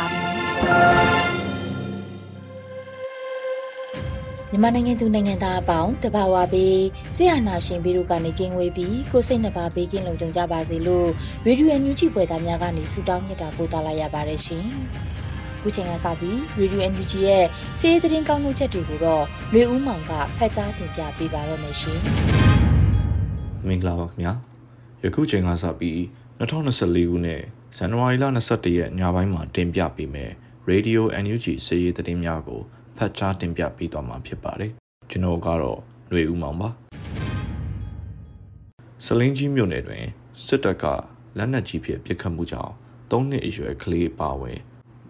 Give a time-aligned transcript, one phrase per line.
[4.53, 6.79] မြန်မာနိုင်ငံသူနိုင်ငံသားအပေါင်းတဘာဝပေး
[7.15, 11.09] ဆရာနာရှင်ပြီးတို့ကနေကင်းဝေးပြီးကိုစိတ်နှပါဘေးကင်းလုံခြုံကြပါစေလို့
[11.45, 14.65] ရေဒီယိုအန်ယူဂျီပွဲသားများကနေဆုတောင်းမြတ်တာပို့သလာရပါတယ်ရှင်။
[15.61, 17.45] ခုချိန်ကစပြီးရေဒီယိုအန်ယူဂျီရဲ့
[17.79, 21.99] စီးရီးသတင်းကောင်းမှုချက်တွေကိုတော့လွေဦးမောင်ကဖတ်ကြားတင်ပြပေးပါတော့မယ်ရှင်။
[23.67, 24.33] မင်္ဂလာပါခင်ဗျာ။
[25.03, 25.97] ယခုချိန်ကစပြီး
[26.39, 27.41] 2024ခုနှစ်
[27.77, 30.31] ဇန်နဝါရီလ22ရက်ညပိုင်းမှာတင်ပြပေးမယ်
[30.71, 32.61] Radio NUG စီးရီးသတင်းများကို
[32.97, 34.71] ဖတ်ကြားတင်ပြပေးသွားမှာဖြစ်ပါတယ်။
[35.09, 36.69] ကျွန်တော်ကတော့ຫນွေဦးမောင်ပါ။
[39.05, 40.05] စလင်းကြီးမြို့နယ်တွင်
[40.45, 40.85] စစ်တပ်က
[41.37, 42.73] လက်နက်ကြီးဖြင့်ပစ်ခတ်မှုကြောင့်
[43.11, 44.59] ၃နှစ်အရွယ်ကလေးပါဝင်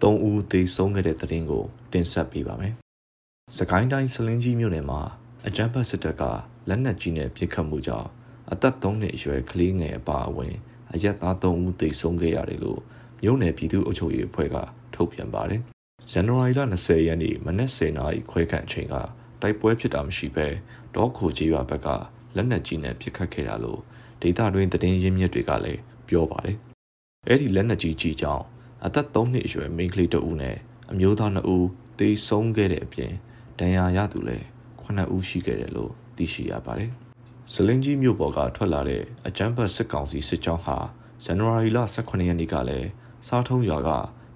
[0.02, 2.74] ၃ဦးသေဆုံးခဲ့တဲ့သတင်းကို တင်ဆက်ပေးပါမယ်။
[3.56, 5.00] စကိုင်းတိုင်းစလင်းကြီးမြို့နယ်မှာ
[5.46, 6.22] အကြမ်းဖက်စစ်တပ်က
[6.68, 8.08] လက်နက်ကြီးနဲ့ပစ်ခတ်မှုကြောင့်
[8.52, 10.54] အသက်၃နှစ်အရွယ်ကလေးငယ်အပါအဝင်
[10.92, 12.80] အရက်သား၃ဦးသေဆုံးခဲ့ရတယ်လို့
[13.22, 14.56] မြို့နယ်ပြည်သူ့အုပ်ချုပ်ရေးအဖွဲ့က
[14.96, 15.60] ထုတ်ပြန်ပါတယ်။
[16.10, 18.94] ဇန်နဝါရီလ20ရက်နေ့မနက်10:00နာရီခွဲခန့်အချိန်က
[19.42, 20.46] တိုက်ပွဲဖြစ်တာမရှိဘဲ
[20.94, 21.88] တောခိုကြီးရွာဘက်က
[22.36, 23.80] လက်နက်ကြီးနဲ့ပစ်ခတ်ခဲ့တာလို့
[24.22, 26.56] ဒေသတွင်းသတင်းရင်းမြစ်တွေကလည်းပြောပါတယ်။
[27.28, 28.44] အဲ့ဒီလက်နက်ကြီးကြီးကြောင့်
[28.84, 30.56] အသက်3နှစ်အရွယ်မိန်းကလေးတဦးနဲ့
[30.92, 31.66] အမျိုးသား2ဦး
[31.98, 33.12] သေဆုံးခဲ့တဲ့အပြင်
[33.58, 34.44] ဒဏ်ရာရသူလည်း
[34.82, 36.90] 9ဦးရှိခဲ့တယ်လို့သိရှိရပါတယ်။
[37.52, 40.76] ဇလင်းကြီးမြို့ပေါ်ကထွက်လာတဲ့အကြမ်းဖက်စစ်ကောင်စီစစ်ကြောင်းဟာ
[41.24, 42.88] ဇန်နဝါရီလ18ရက်နေ့ကလည်း
[43.28, 43.90] စားထုံးရွာက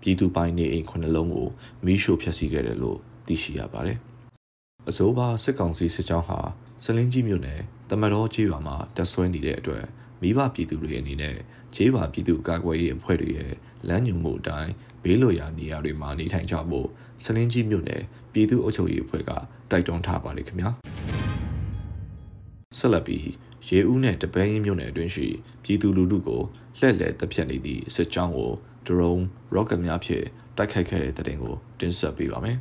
[0.06, 1.48] ပြည်သူပိုင်နေအိမ်ခုနှလုံးကို
[1.84, 3.98] မီးရှို့ဖျက်ဆီးခဲ့တယ်လို့သိရှိရပါတယ်။
[4.88, 6.38] အစိုးရစစ်ကောင်စီစစ်ကြောင်းဟာ
[6.84, 9.84] ဇလင်းကြီးမြို့နယ်တမတော်ကြီးရွာမှာတပ်ဆွဲနေတဲ့အတွက်
[10.22, 11.36] မိဘပြည်သူတွေအနေနဲ့
[11.74, 13.52] ခြေပါပြည်သူကာကွယ်ရေးအဖွဲ့တွေရဲ့
[13.88, 14.72] လမ်းညွှန်မှုအတိုင်း
[15.02, 16.88] ဘေးလွတ်ရာနေရာတွေမှာနေထိုင်ကြဖို့
[17.24, 18.02] စလင်းကြီးမြို့နယ်
[18.32, 19.30] ပြည်သူ့အုပ်ချုပ်ရေးအဖွဲ့က
[19.70, 20.70] တိုက်တွန်းထားပါတယ်ခင်ဗျာ။
[22.78, 23.26] ဆက်လက်ပြီး
[23.68, 25.26] ရေဦးနဲ့တပန်းရင်းမြို့နယ်အတွင်းရှိ
[25.62, 26.42] ပြည်သူလူထုကို
[26.78, 28.52] လှည့်လည်တပ်ဖြတ်နေသည့်စစ်ကြောင်းကို
[28.86, 30.24] drone rocket များဖြင့်
[30.56, 32.58] တိုက်ခိုက်ခဲ့တဲ့တဲ့တင်ကိုတင်ဆက်ပေးပါမယ်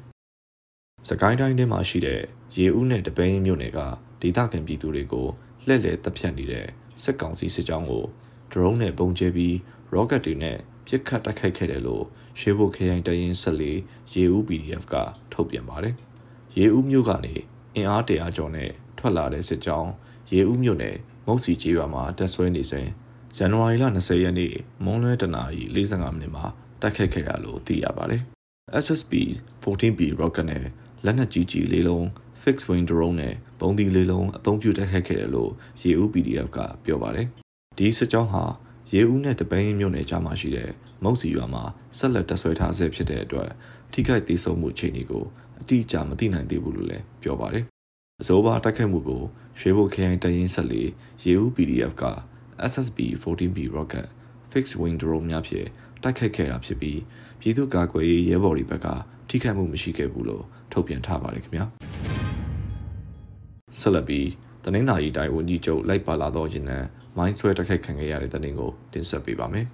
[1.10, 2.22] ။စကိုင်းတိုင်းထဲမှာရှိတဲ့
[2.58, 3.80] ရေဦးနဲ့တပန်းရင်းမြို့နယ်က
[4.22, 5.28] ဒေသခံပြည်သူတွေကို
[5.66, 6.68] လှည့်လည်တပ်ဖြတ်နေတဲ့
[7.04, 8.06] စစ်ကောင်စီစစ်ကြောင်းကို
[8.52, 9.54] drone နဲ့ပုံကျဲပြီး
[9.94, 12.04] rocket တွေနဲ့ပစ်ခတ်တိုက်ခိုက်ခဲ့တယ်လို့
[12.40, 14.96] ရှေးဘုတ်ခရိုင်တရင်14ရေဦး PDF က
[15.34, 15.96] ထုတ်ပြန်ပါတယ်။
[16.58, 17.34] ရေဦးမြို့ကနေ
[17.76, 19.92] အင်အားတရာကျော်နဲ့ထွက်လာတဲ့စစ်ကြောင်း
[20.32, 22.88] ရေဦးမြို့နယ်မုတ်စီကျေးရွာမှာတက်ဆွဲနေစဉ်
[23.36, 24.54] ဇန်နဝါရီလ20ရက်နေ့
[24.84, 26.46] မွန်းလွဲတနာရီ45မိနစ်မှာ
[26.82, 28.22] တိုက်ခိုက်ခဲ့တာလို့သိရပါတယ်။
[28.84, 29.14] SSB
[29.64, 30.66] 14B rocket နဲ့
[31.06, 32.06] လက်နက်ကြီးကြီးလေးလုံး
[32.42, 37.28] fixed wing drone နဲ့ပုံသီလေးလုံးအသုံးပြုတိုက်ခိုက်ခဲ့တယ်လို့ရေဦး PDF ကပြောပါတယ်။
[37.78, 38.44] ဒီစစ်ကြောင်းဟာ
[38.94, 40.70] ရေဦးနဲ့တပင်းမြို့နယ်ကြားမှာရှိတဲ့
[41.04, 41.64] မုတ်စီရွာမှာ
[41.98, 43.50] ဆက်လက်တက်ဆွဲထားဆဲဖြစ်တဲ့အတွက်
[43.94, 45.24] ထိခိုက်သေးဆုံးမှုအခြေအနေကို
[45.62, 47.66] အတိအကျမသိနိုင်သေးဘူးလို့လည်းပြောပါတယ်
[48.22, 49.24] အစိုးရတိုက်ခိုက်မှုကို
[49.60, 50.90] ရွှေဘိုခရိုင်တရင်ဆက်လေး
[51.24, 52.04] ရေဦး PDF က
[52.72, 54.08] SSB 14B rocket
[54.52, 55.68] fixed wing drone များဖြင့်
[56.04, 57.00] တိုက်ခိုက်ခဲ့တာဖြစ်ပြီး
[57.40, 58.88] ပြည်သူ့ကာကွယ်ရေးရဲဘော်တွေဘက်က
[59.30, 61.66] ထိခိုက်မှုမရှိခဲ့ဘူးလို့ထုတ်ပြန်ထားပါတယ်ခင်ဗျာ
[63.80, 64.28] ဆက်လက်ပြီး
[64.64, 66.80] တနင်္သာရီတိုင်းဝန်ကြီးချုပ်လိုက်ပါလာသောရင်နံ
[67.18, 69.66] မိုင်းဆွဲတိုက်ခိုက်ခံခဲ့ရတဲ့တဲ့တင်ကိုတင်ဆက်ပေးပါမယ်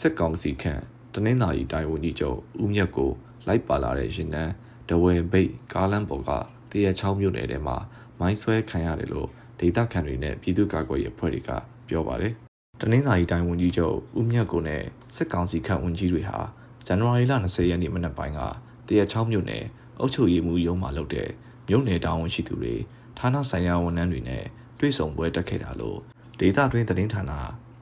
[0.00, 0.82] စစ်ကောင်စီခန့်
[1.14, 3.10] တနင်္သာရီတိုင်းဝန်ကြီးချုပ်ဦးမြတ်ကို
[3.46, 4.44] လိုက်ပါလာတဲ့ရင်နံ
[4.88, 6.32] ဒဝဲဘိတ်ကားလမ်းပေါ်က
[6.76, 7.76] တရချောင်းမြို့နယ်ထဲမှာ
[8.20, 9.28] မိုင်းဆွဲခံရတယ်လို့
[9.60, 11.50] ဒေသခံတွေနဲ့ပြည်သူ့ကာကွယ်ရေးအဖွဲ့တွေက
[11.88, 12.32] ပြောပါတယ်။
[12.80, 14.82] တနင်္သာရီတိုင်းဝန်ကြီးချုပ်ဦးမြတ်ကိုနဲ့
[15.16, 16.38] စစ်ကောင်စီခန့်ဝန်ကြီးတွေဟာ
[16.86, 18.40] ဇန်နဝါရီလ20ရက်နေ့မနက်ပိုင်းက
[18.88, 19.64] တရချောင်းမြို့နယ်
[20.00, 21.28] အုပ်ချုပ်ရေးမှူးရုံးမှာလုပ်တဲ့
[21.68, 22.74] မြို့နယ်တာဝန်ရှိသူတွေ
[23.18, 24.44] ဌာနဆိုင်ရာဝန်ထမ်းတွေနဲ့
[24.78, 25.98] တွေ့ဆုံပွဲတက်ခဲ့တာလို့
[26.40, 27.22] ဒေသတွင်းသတင်းဌာန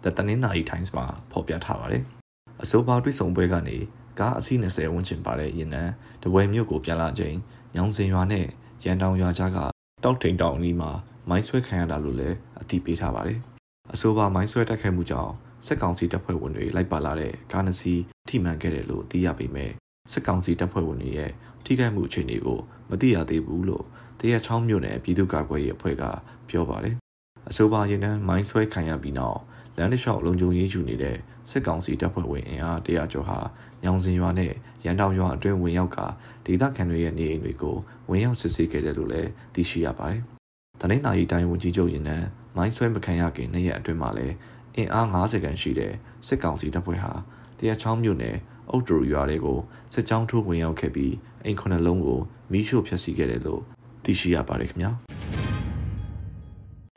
[0.03, 2.03] The တနင်္သာရီ Times မှာဖော်ပြထားပါတယ်။
[2.63, 3.77] အဆိုပါတွေ့ဆုံပွဲကနေ
[4.19, 5.83] ကားအစီး20ဝန်းကျင်ပါတဲ့ရင်နံ
[6.23, 7.37] တပွဲမြို့ကိုပြန်လာချိန်
[7.77, 8.47] ညောင်စင်ရွာနဲ့
[8.83, 9.59] ရန်တောင်ရွာကြားက
[10.05, 10.91] တောက်ထိန်တောင်အနီးမှာ
[11.29, 13.39] မိုင်းဆွဲခံရတာလို့လည်းအသိပေးထားပါတယ်။
[13.93, 15.33] အဆိုပါမိုင်းဆွဲတိုက်ခိုက်မှုကြောင့်
[15.67, 17.95] စစ်ကောင်စီတပ်ဖွဲ့ဝင်တွေလိုက်ပါလာတဲ့ကားနစီ
[18.29, 19.71] ထိမှန်ခဲ့တယ်လို့သိရပေမဲ့
[20.13, 21.31] စစ်ကောင်စီတပ်ဖွဲ့ဝင်တွေရဲ့
[21.65, 22.59] ထိခိုက်မှုအခြေအနေကို
[22.91, 23.85] မသိရသေးဘူးလို့
[24.21, 26.05] တရချောင်းမြို့နယ်ပြည်သူ့ကာကွယ်ရေးအဖွဲ့က
[26.49, 26.97] ပြောပါတယ်။
[27.51, 29.39] အဆိုပါရင်တန်းမိုင်းဆွဲခံရပြီးနောက်
[29.79, 31.17] လမ်းတစ်လျှောက်လုံခြုံရေးယူနေတဲ့
[31.51, 33.39] စစ်ကောင်စီတပ်ဖွဲ့ဝင်အင်အားတရာကျော်ဟာ
[33.85, 34.53] ညောင်စင်ရွာနဲ့
[34.85, 35.99] ရန်တောင်ရွာအတွင်းဝင်ရောက်က
[36.47, 37.77] ဒေသခံတွေရဲ့နေအိမ်တွေကို
[38.11, 40.23] ဝင်ရောက်စစ်ဆေးခဲ့တယ်လို့လည်းသိရှိရပါတယ်။
[40.81, 42.27] တနင်္သာရီတိုင်းဝန်ကြီးချုပ်ရင်နန်း
[42.57, 44.35] မိုင်းဆွဲမခံရခင်နှစ်ရက်အတွင်းမှာလည်း
[44.77, 45.93] အင်အား90ခန့်ရှိတဲ့
[46.27, 47.13] စစ်ကောင်စီတပ်ဖွဲ့ဟာ
[47.59, 48.37] တရချောင်းမြို့နယ်
[48.71, 49.59] အုတ်တူရွာတွေကို
[49.93, 52.21] စစ်ကြောင်းထိုးဝင်ရောက်ခဲ့ပြီးအိမ်ခုနှစ်လုံးကို
[52.53, 53.61] မီးရှို့ဖျက်ဆီးခဲ့တယ်လို့
[54.05, 54.91] သိရှိရပါတယ်ခင်ဗျာ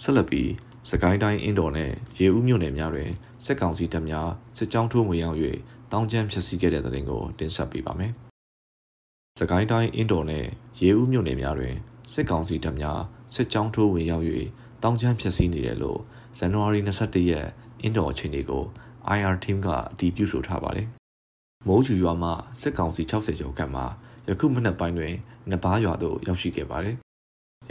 [0.03, 0.49] ဆက်လက်ပြီး
[0.89, 3.11] စကိုင်းတိုင်းအင်းတော်နဲ့ရေဦးမြို့နယ်များတွင်
[3.45, 5.37] စစ်ကောင်စီတပ်များစစ်ကြောင်းထိုးဝင်ရောက်၍
[5.91, 8.11] တောင်းကျမ်းဖျက်ဆီးခဲ့တဲ့တဲ့တင်ကိုတင်ဆက်ပေးပါမယ်။
[9.39, 10.45] စကိုင်းတိုင်းအင်းတော်နဲ့
[10.81, 11.75] ရေဦးမြို့နယ်များတွင်
[12.13, 12.99] စစ်ကောင်စီတပ်များ
[13.35, 14.25] စစ်ကြောင်းထိုးဝင်ရောက်၍
[14.83, 15.99] တောင်းကျမ်းဖျက်ဆီးနေတယ်လို့
[16.37, 17.47] ဇန်နဝါရီ21ရက်
[17.81, 18.63] အင်းတော်အချိန်တွေကို
[19.17, 20.87] IR team ကအတည်ပြုဆိုထားပါတယ်။
[21.67, 22.29] မိုးကျူရွာမှ
[22.61, 23.83] စစ်ကောင်စီ60ကျော်ခန့်မှ
[24.29, 25.13] ယခုမနက်ပိုင်းတွင်
[25.51, 26.97] နဘားရွာသို့ရောက်ရှိခဲ့ပါတယ်။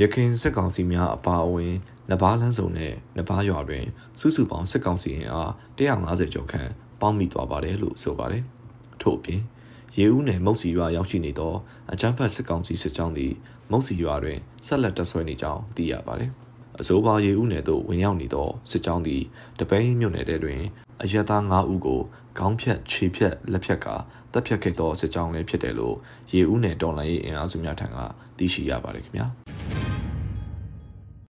[0.02, 1.74] ရခင်စစ်ကောင်စီများအပါအဝင်
[2.10, 3.86] နဘားလန်းစုံနဲ့နဘားရွာတွင်
[4.20, 6.70] စုစုပေါင်းစစ်ကောင်စီအင်အား150ကျော်ခန့်
[7.00, 8.42] ပေါင်းမိသွားပါတယ်လို့ဆိုပါတယ်။
[9.02, 9.42] ထို့အပြင်
[9.96, 11.54] ရေဦးနယ်မုတ်စီရွာရောက်ရှိနေသော
[11.92, 13.32] အကြမ်းဖက်စစ်ကောင်စီစစ်ကြောင်းသည်
[13.70, 16.30] မုတ်စီရွာတွင်ဆက်လက်တပ်ဆွဲနေကြောင်းသိရပါတယ်။
[16.80, 19.22] အစိုးပါရေဦးနယ်သို့ဝင်ရောက်နေသောစစ်ကြောင်းသည်
[19.58, 20.60] တပိန်းမြို့နယ်ထဲတွင်
[21.02, 22.00] အရသာ9ဦးကို
[22.38, 23.86] ခေါင်းဖြတ်ခြေဖြတ်လက်ဖြတ်က
[24.32, 25.96] တပ်ဖြတ်ခဲ့သောစစ်ကြောင်းလည်းဖြစ်တယ်လို့
[26.32, 27.98] ရေဦးနယ်တော်လှန်ရေးအင်အားစုများထံက
[28.38, 29.45] သိရှိရပါတယ်ခင်ဗျာ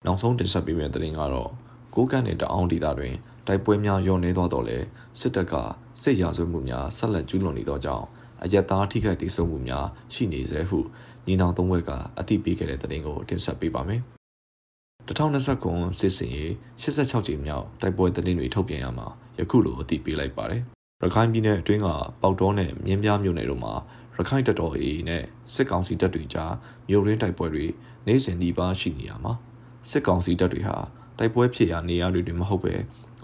[0.05, 1.51] နောက်ဆုံးတင်ဆက်ပေးမယ့်သတင်းကတော့
[1.95, 3.15] ကိုကန့်နယ်တအောင်ဒေသတွင်
[3.47, 4.79] တိုက်ပွဲများရောနေသွားတော့လဲ
[5.21, 5.55] စစ်တပ်က
[6.01, 8.07] စစ်ရာဇဝတ်မှုများဆက်လက်ကျူးလွန်နေသောကြောင့်
[8.43, 10.79] အယက်သားထိခိုက်ဒေဆုံးမှုများရှိနေစေဟု
[11.27, 14.01] ညီနောင်သုံးဘက်ကအသိပေးခဲ့တဲ့သတင်းကိုတင်ဆက်ပေးပါမယ်။
[15.09, 16.51] 2029စစ်စင်ရေး
[16.83, 19.07] 86ကြိမ်မြောက်တိုက်ပွဲသတင်းတွေထုတ်ပြန်ရမှာ
[19.39, 20.63] ယခုလိုအသိပေးလိုက်ပါတယ်။
[21.03, 21.89] ရခိုင်ပြည်နယ်အတွင်းက
[22.23, 23.75] ပေါက်တော်နဲ့မြင်းပြားမြို့နယ်တို့မှာ
[24.17, 25.23] ရခိုင်တပ်တော် AA နဲ့
[25.55, 26.53] စစ်ကောင်စီတပ်တွေကြား
[26.89, 27.67] မြို့ရင်းတိုက်ပွဲတွေ
[28.07, 29.33] နေ့စဉ်နှီးပါရှိနေရမှာ
[29.91, 30.77] စစ်ကောင်စီတပ်တွေဟာ
[31.19, 32.75] တိုက်ပွဲဖြစ်ရာနေရာတွေတွင်မဟုတ်ပဲ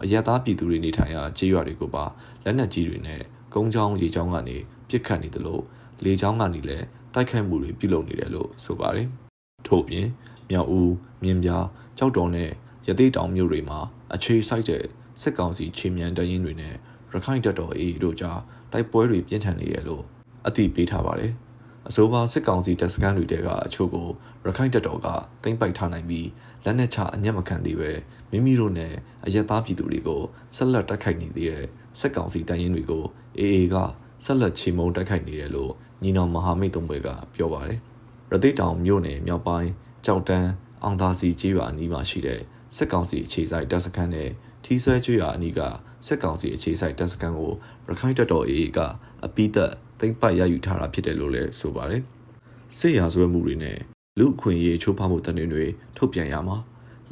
[0.03, 2.05] အရသာပြည်သူတွေနေထိုင်ရာခြေရွာတွေကိုပါ
[2.45, 3.23] လက်နက်ကြီးတွေနဲ့
[3.55, 4.57] ကုန်းချောင်းရေချောင်းကနေ
[4.89, 5.63] ပစ်ခတ်နေတယ်လို့
[6.05, 9.09] လေချောင်းကနေလည်းတိုက်ခိုက်မှုတွေပြုလုပ်နေတယ်လို့ဆိုပါတယ်။
[9.67, 10.07] ထို့ပြင်
[10.51, 10.93] မြောက်ဦး
[11.23, 11.67] မြင်းပြား
[11.99, 12.51] ကြောက်တော်နဲ့
[12.87, 13.79] ရသေးတောင်မြို့တွေမှာ
[14.15, 14.85] အခြေစိုက်တဲ့
[15.21, 16.75] စစ်ကောင်စီခြေမြန်တရင်တွေနဲ့
[17.13, 18.41] ရခိုင်တပ်တော် AA တို့ကြား
[18.73, 20.03] တိုက်ပွဲတွေပြင်းထန်နေတယ်လို့
[20.47, 21.33] အသိပေးထားပါတယ်။
[21.89, 24.09] အဆိုပါစစ်ကောင်စီတပ်စခန်းတွေတဲကအချို့ကို
[24.45, 25.07] ရခိုင်တပ်တော်က
[25.45, 26.29] တင်ပိုက်ထားနိုင်ပြီး
[26.65, 27.91] လက်နက်ချအညံ့မခံသေးပဲ
[28.31, 28.93] မိမိတို့နဲ့
[29.27, 30.23] အရက်သားပြည်သူတွေကို
[30.57, 31.67] ဆက်လက်တိုက်ခိုက်နေသေးတဲ့
[32.01, 33.05] စစ်ကောင်စီတရင်တွေကို
[33.39, 33.77] AA က
[34.25, 35.73] ဆက်လက်ချေမှုန်းတိုက်ခိုက်နေတယ်လို့
[36.03, 37.79] ညီနောင်မဟာမိတ်သုံးဘွဲကပြောပါတယ်။
[38.31, 39.71] ရသေးတောင်မြို့နယ်မြောက်ပိုင်း
[40.07, 40.51] ကြောက်တန်း
[40.83, 42.41] အောင်သာစီကျေးရွာအနီးမှာရှိတဲ့
[42.77, 44.31] စစ်ကောင်စီအခြေစိုက်တပ်စခန်းနဲ့
[44.65, 45.61] ထီးဆွဲကျွော်အနီးက
[46.07, 47.53] စစ်ကောင်စီအခြေစိုက်တပ်စခန်းကို
[47.89, 48.79] ရခိုင်တပ်တော် AA က
[49.25, 52.03] အပိသက် သိမ့်ပတ်ရယူထားတာဖြစ်တယ်လို့လည်းဆိုပါတယ်။
[52.77, 53.79] စစ်ရာဇဝတ်မှုတွေနဲ့
[54.19, 55.67] လူအခွင့်အရေးချိုးဖောက်မှုတန်တွေ
[55.97, 56.57] ထုတ်ပြန်ရမှာ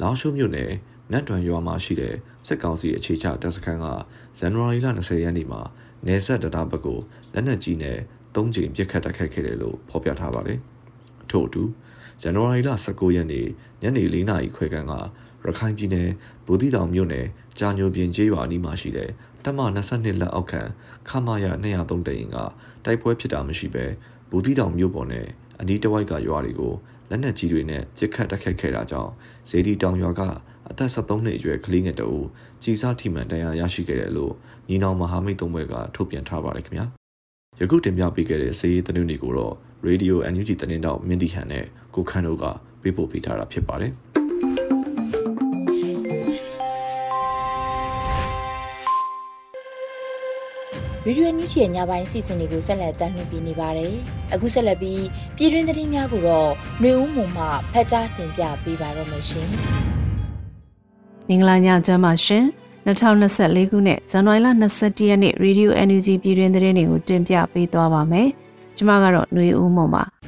[0.01, 0.71] လောင်ရှုံမြို့နယ်
[1.11, 2.15] နတ်တွန်ရွာမှာရှိတဲ့
[2.47, 3.85] စစ်ကောင်စီအခြေချတပ်စခန်းက
[4.39, 5.61] ဇန်နဝါရီလ20ရက်နေ့မှာ
[6.07, 6.99] နေဆက်တတာဘက်ကို
[7.33, 7.97] လက်နက်ကြီးနဲ့
[8.35, 10.59] ၃ကြိမ်ပစ်ခတ်တိုက်ခိုက်ခဲ့တယ်လို့ဖော်ပြထားပါတယ်။
[11.29, 11.63] ထို့အတူ
[12.21, 13.47] ဇန်နဝါရီလ19ရက်နေ့
[13.81, 14.93] ညနေ4နာရီခွဲခန့်က
[15.45, 16.09] ရခိုင်ပြည်နယ်
[16.45, 17.25] ဗုဒ္ဓတောင်မြို့နယ်
[17.59, 19.09] ကြာညိုပြင်ကျေးရွာအနီးမှာရှိတဲ့
[19.43, 19.59] တမ
[19.89, 20.61] 22လက်အောက်ခံ
[21.09, 22.37] ခမာရ203တရင်က
[22.85, 23.85] တိုက်ပွဲဖြစ်တာမရှိဘဲ
[24.29, 25.27] ဗုဒ္ဓတောင်မြို့ပေါ်နဲ့
[25.59, 26.73] အနီးတစ်ဝိုက်ကရွာတွေကို
[27.09, 29.11] လက်နက်ကြီးတွေနဲ့ပစ်ခတ်တိုက်ခိုက်ခဲ့တာကြောင့်
[29.49, 30.21] ဇေဒီတောင်ရွာက
[30.69, 32.19] အသက်73နှစ်အရွယ်ကလေးငယ်တအူ
[32.63, 34.33] ကြီးစားထိမှန်တရားရရှိခဲ့တယ်လို့
[34.69, 36.85] ညီနောင်မဟာမိတ်သုံးဘက်ကထုတ်ပြန်ထားပါတယ်ခင်ဗျာ
[37.61, 39.53] ယခုတင်ပြပေးခဲ့တဲ့စီးရီးသတင်းတွေကိုတော့
[39.87, 41.65] Radio NUG သတင်းတောက်မင်းတီဟန်နဲ့
[41.95, 42.45] ကိုခန်းတို့က
[42.81, 43.91] ပေးပို့ပေးထားတာဖြစ်ပါတယ်။
[51.05, 53.93] ရေဒီယိုညူချီရဲ့ညပိုင်းစီစဉ်တွေကိုဆက်လက်တင်ပြနေပါတယ်။
[54.33, 55.03] အခုဆက်လက်ပြီး
[55.35, 56.49] ပြည်တွင်းသတင်းများကိုတော့
[56.81, 59.47] နှွေဦးမုံမှဖတ်ကြားတင်ပြပေးပါတော့မရှင်။
[61.27, 62.43] မင်္ဂလာညချမ်းပါရှင်။
[62.85, 64.47] 2024ခုနှစ်ဇန်နဝါရီလ
[64.79, 68.27] 22ရက်နေ့ Radio Energy ပြည်တွင်းသတင်းတွေကိုတင်ပြပေးသွားပါမယ်။
[68.77, 70.03] ကျွန်မကတော့နှွေဦးမုံပါ။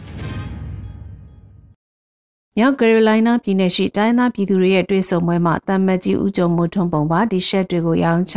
[2.57, 8.35] မြောက်ကယ်ရိုလိုင်းနာပြည်နယ်ရှိတိုင်းသားပြည်သူတွေရဲ့တွေ့ဆုံပွဲမှာတမ်မတ်ကြီးဦးကျော်မိုးထွန်းပုံပါဒီရှက်တွေကိုရောင်းချ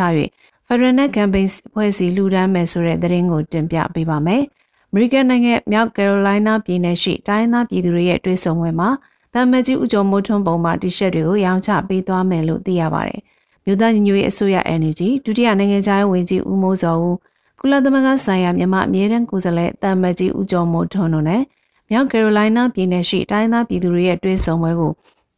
[0.66, 4.42] Federal Net Campaign ဖွဲ့စည်းလူဒန်းမယ်ဆိုတဲ့သတင်းကိုတင်ပြပေးပါမယ်။
[4.92, 8.88] American နိုင်ငံမြောက်ကယ်ရိုလိုင်းနာပြည်နယ်ရှိတိုင်းသားပြည်သူတွေရဲ့တွေ့ဆုံပွဲမှာ
[9.34, 13.20] တမ်မတ်ကြီးဦးကျော်မိုးထွန်းပုံပါဒီရှက်တွေကိုရောင်းချပေးသွားမယ်လို့သိရပါတယ်။
[13.64, 17.16] မြို့သားညီညွတ်ရေးအစိုးရ Energy ဒုတိယနိုင်ငံခြားရေးဝန်ကြီးဦးမိုးစောဦး
[17.60, 21.42] ကုလသမဂ္ဂဆိုင်ရာမြန်မာအမြဲတမ်းကိုယ်စားလှယ်တမ်မတ်ကြီးဦးကျော်မိုးထွန်းတို့နဲ့
[21.90, 24.92] မြောက်ကယ်ရိုလိုင်းနာပြည်နယ်ရှိတိုင်းသားပြည်သူတွေရဲ့တွဲဆုံပွဲကို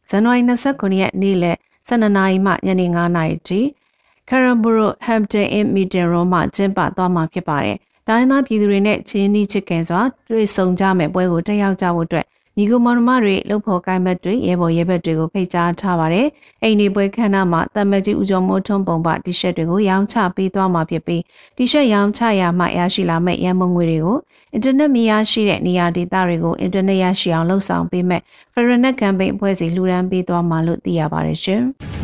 [0.09, 1.57] ဇန်နဝါရီ29ရက်နေ့လယ်
[1.87, 3.59] 12နာရီမှညနေ9နာရီထိ
[4.29, 12.25] Caramboro Hampton Inn Meeting Room မှာကျင်းပသွားမှာဖြစ်ပါတယ်။တိုင်းသားပြည်သူတွေနဲ့ချင်းနီးချစ်ခင်စွာတွေ့ဆုံကြမယ့်ပွဲကိုတက်ရောက်ကြဖို့အတွက်
[12.57, 16.27] ညီကိုမောင်မတွေလှုပ်ဖို့ကိုင်းမက်တွေရဲဘော်ရဲဘက်တွေကိုဖိတ်ကြားထားပါတယ်။
[16.63, 21.21] အိမ်ဒီပွဲခန်းနာမှာတမကြီးဦးကျော်မိုးထွန်းပုံပတီရှပ်တွေကိုရောင်းချပေးသွားမှာဖြစ်ပြီး
[21.57, 24.17] တီရှပ်ရောင်းချရမှရရှိလာမယ့်ရန်ပုံငွေတွေကို
[24.53, 28.21] အင်တာနက်မရရှိတဲ့နေရာဒေသတွေကိုအင်တာနက်ရရှိအောင်လှုပ်ဆောင်ပေးမဲ့
[28.53, 31.63] Ferronet Campaign အဖွဲ့စီလှူဒန်းပေးသွားမှာလို့သိရပါတယ်ရှင်။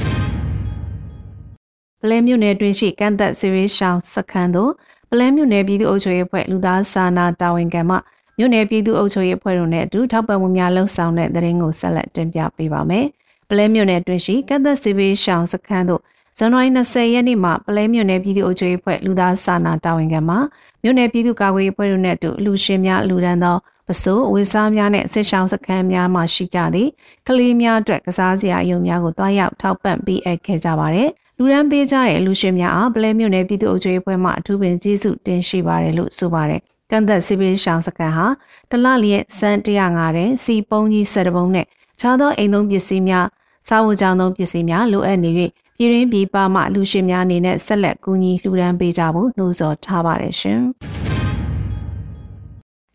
[2.05, 4.72] ပလဲမြို့နယ်တွင်ရှိကန့်သက်စီရီရှောင်းစခန်းသို့
[5.12, 7.95] ပလဲမြို့နယ်ပြည်သူ့အုပ်ချုပ်ရေးအဖွဲ့လူသားစာနာတာဝန်ခံမှ
[8.38, 13.05] မြို့နယ်ပြည်သူ့အုပ်ချုပ်ရေးအဖွဲ့တို့နဲ့အတူထောက်ပံ့မှုများလှုံ့ဆော်တဲ့သတင်းကိုဆက်လက်တင်ပြပေးပါမယ်။
[13.50, 16.01] ပလဲမြို့နယ်တွင်ရှိကန့်သက်စီရီရှောင်းစခန်းသို့
[16.38, 20.36] ဇန်နဝါရီ20ရက်နေ့မှာပလဲမြို့နယ်ပြည်သူ့အုပ်ချုပ်ရေးအဖွဲ့လူသားစာနာတာဝန်ခံမှ
[20.83, 23.57] မြို့နယ်ပြည်သူ့ကာကွယ်ရေးအဖွဲ့တို့နဲ့အတူလူရှင်များလူဒန်းသော
[23.88, 26.89] ပစိုးဝေစားများနဲ့စစ်ဆောင်စခန်းများမှရှိကြသည့်
[27.27, 36.61] ကလေးများအတွက်ကစားစရာအယုံများကိုတွားရောက်ထောက်ပံ့ပေးအပ်ခဲ့ကြပါတယ်။ လူရန်ပေးကြတဲ့လူရှင်များအားပလဲမြို့နယ်ပြည်သူ့အုပ်ချုပ်ရေးအဖွဲ့မှအထူးပင်ကျေးဇူးတင်ရှိပါတယ်လို့ဆိုပါတယ်။
[36.91, 38.25] ကန့်သက်စီပေးရှောင်းစခန်းဟာ
[38.69, 41.65] တလလျက်စန်း105တဲ့စီပုံးကြီး7ပုံးနဲ့
[41.99, 43.27] ခြားသောအိမ်သုံးပစ္စည်းများ
[43.67, 45.31] စားဝတ်ကြောင်းသုံးပစ္စည်းများလိုအပ်နေ၍
[45.77, 50.61] ပြည်ရင်းပြည်ပမှလူရှင်များအနေနဲ့ဆက်လက်ကူညီလှူဒန်းပေးကြဖို့နှိုးဆော်ထားပါတယ်ရှင်။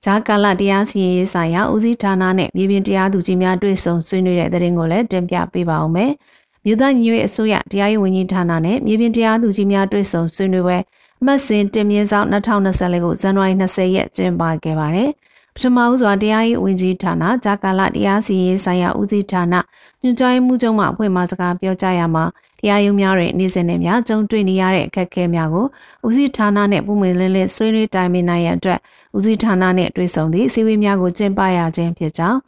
[0.04, 6.12] ဂျာကာလတရားစီရင်ရေးဆိုင်ရာဦးစီးဌာနနဲ့မြေပြင်တရားသူကြီးများတွေ့ဆုံဆွေးနွေးတဲ့တဲ့ရင်ကိုလည်းတင်ပြပေးပါဦးမယ်။
[6.68, 10.78] မြို့သားညီညွတ်ရေးအစိုးရတရားရေးဝန်ကြီးဌာနနဲ့မြေပြင်တရားသူကြီးများတွေ့ဆုံဆွေးနွေးပွဲ
[11.20, 15.10] အမှတ်စဉ်တင်မြင့်ဆောင်2024ကိုဇန်နဝါရီ20ရက်ကျင်းပခဲ့ပါတယ်။
[15.54, 19.54] ပထမဦးစွာတရားရေးဝန်ကြီးဌာနဂျာကာလတရားစီရင်ရေးဆိုင်ရာဦးစီးဌာန
[20.02, 22.24] ညွှန်ကြားမှုချုပ်မှအဖွဲ့မှစကားပြောကြားရမှာ
[22.60, 25.66] တရားရုံးများတွင်နေ့စဉ်နဲ့များကြုံတွေ့နေရတဲ့အခက်အခဲများကို
[26.06, 28.78] ဦးစီးဌာနနဲ့ပုံမှန်လင်းလင်းဆွေးနွေးတိုင်ပင်နိုင်ရန်အတွက်
[29.16, 32.38] ဦးစီးဌာနနှင့်တွေ့ဆုံသည့်အစည်းအဝေးများကိုကျင်းပရခြင်းဖြစ်ကြောင်း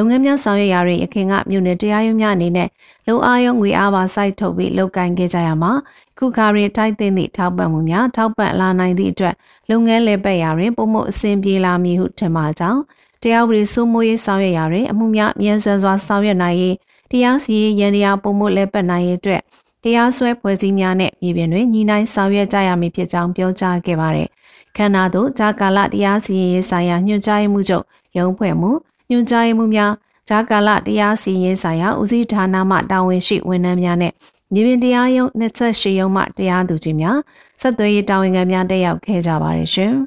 [0.00, 2.68] လုပ်ငန်းများဆောင်ရွက်ရာတွင်အခင်ကမြို့နယ်တရားရုံးများအနေနဲ့
[3.06, 5.72] လုံအားရုံငွေအားပါစိုက်ထုတ်ပြီးလုပ်ကိုင်ခဲ့ကြရမှာ
[6.18, 9.34] ခုခါတွင်ထိုက်သိသည့်ထောက်ပံ့မှုများထောက်ပံ့လာနိုင်သည့်အတွက်
[9.70, 12.80] လုပ်ငန်းလည်ပတ်ရာတွင်ပုံမှုအဆင်ပြေလာမည်ဟုထင်ပါကြောင်း
[13.22, 16.76] တရားဥပဒေစိုးမိုးရေးဆောင်ရွက်ရာတွင်အမှုများအမြဲတမ်းစွာဆောင်ရွက်နိုင်ရေး
[17.10, 19.42] တရားစီရင်ရန်တရားပုံမှုလည်ပတ်နိုင်ရေးအတွက်
[19.84, 24.28] တရားစွဲဖွဲ့စည်းများနဲ့မြေပြင်တွင်ညီနိုင်ဆောင်ရွက်ကြရမည်ဖြစ်ကြောင်းပြောကြားခဲ့ပါတယ်။
[24.76, 27.84] ခန္ဓာသို့ဂျာကာလတရားစီရင်ရေးဆိုင်ရာညွှန်ကြားမှုချုပ်
[28.16, 28.70] ရုံးဖွဲ့မှု
[29.10, 29.92] ညွှန်ကြားမှုများ
[30.28, 34.12] ဂျာကာလတရားစီရင်ဆိုင်ရာဦးစီးဌာနမှတာဝန်ရှိဝန်ထမ်းများနဲ့
[34.52, 37.18] မြေပြင်တရားရုံး28ရုံးမှတရားသူကြီးများ
[37.60, 39.92] ဆက်သွယ်ရေးတာဝန်ခံများတက်ရောက်ခဲ့ကြပါတယ်ရှင်။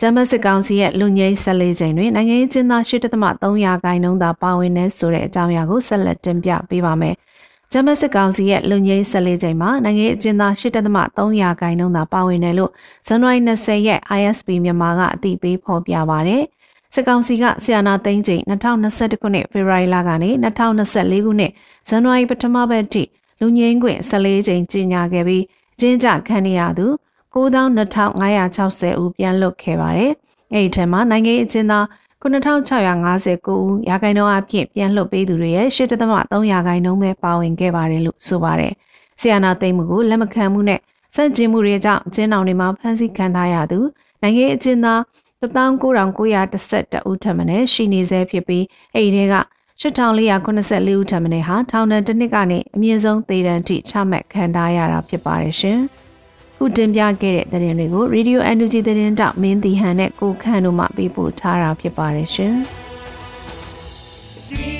[0.00, 7.14] ဂျမစစ်ကောင်စီရဲ့လူငယ်14ချိန်တွင်နိုင်ငံရေးကျင်းသား8.300ခန့်နှုန်းသာပါဝင်နေဆိုတဲ့အကြောင်းအရာကိုဆက်လက်တင်ပြပေးပါမယ်။
[7.72, 12.70] ဂျမစစ်ကောင်စီရဲ့လုံငင်း14ချိန်မှာနိုင်ငံအကျဉ်းသား8.300ခန့်နှုန်းသာပါဝင်တယ်လို့
[13.06, 16.38] ဇန်နဝါရီ20ရက် ISP မြန်မာကအသိပေးဖော်ပြပါဗျ။
[16.96, 21.52] စစ်ကောင်စီကဆီယနာသိန်းချိန်2021ခုနှစ်ဖေဖော်ဝါရီလကနေ2024ခုနှစ်
[21.88, 23.02] ဇန်နဝါရီပထမပတ်ထိ
[23.40, 26.86] လူငင်းခွင့်14ချိန်ကြီးညာခဲ့ပြီးအကျဉ်းချခံရသူ
[27.34, 30.12] 92,560ဦးပြန်လွတ်ခဲ့ပါတယ်။
[30.54, 31.84] အဲဒီထဲမှာနိုင်ငံအကျဉ်းသား
[32.22, 38.72] 9659ဦးရာခိုင်နှုန်းအဖြစ်ပြန်လွှတ်ပေးသူတွေရဲ့8.3ရာခိုင်နှုန်းပဲပါဝင်ခဲ့ပါတယ်လို့ဆိုပါတယ်။
[39.20, 40.80] ဆီယနာသိမ်းမှုကိုလက်မခံမှုနဲ့
[41.14, 43.78] စန့်ကျင်မှုတွေကြောင့်အကျဉ်းတော်တွေမှာဖမ်းဆီးခံထားရသူ
[44.22, 45.00] နိုင်ငံအကျဉ်းသား
[45.44, 49.34] 19912ဦးထပ်မံရှိနေဆဲဖြစ်ပြီးအဲ့ဒီက
[49.80, 55.78] 8484ဦးထပ်မံဟာထောင်ဒဏ်တစ်နှစ်ကနေအမြင့်ဆုံးသေဒဏ်ထိချမှတ်ခံထားရတာဖြစ်ပါတယ်ရှင်။
[56.58, 62.54] ခုတင်ပြခဲ့တဲ့သတင်းတွေကို Radio NUG သတင်းတောက်မင်းတီဟန်နဲ့ကိုခန့်တို့မှပေးပို့ထားတာဖြစ်ပါတယ်ရှင်။